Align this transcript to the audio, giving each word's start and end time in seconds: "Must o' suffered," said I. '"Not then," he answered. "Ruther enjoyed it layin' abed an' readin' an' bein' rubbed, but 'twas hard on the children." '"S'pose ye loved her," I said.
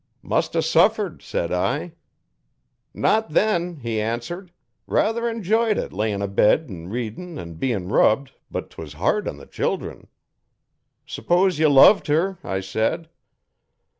"Must 0.23 0.55
o' 0.55 0.61
suffered," 0.61 1.21
said 1.21 1.51
I. 1.51 1.91
'"Not 2.91 3.29
then," 3.29 3.75
he 3.75 4.01
answered. 4.01 4.51
"Ruther 4.87 5.29
enjoyed 5.29 5.77
it 5.77 5.93
layin' 5.93 6.23
abed 6.23 6.71
an' 6.71 6.87
readin' 6.87 7.37
an' 7.37 7.53
bein' 7.53 7.87
rubbed, 7.89 8.31
but 8.49 8.71
'twas 8.71 8.93
hard 8.93 9.27
on 9.27 9.37
the 9.37 9.45
children." 9.45 10.07
'"S'pose 11.05 11.59
ye 11.59 11.67
loved 11.67 12.07
her," 12.07 12.39
I 12.43 12.61
said. 12.61 13.09